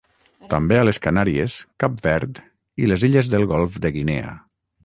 [0.53, 2.41] També a les Canàries, Cap Verd
[2.85, 4.35] i les illes del Golf de Guinea.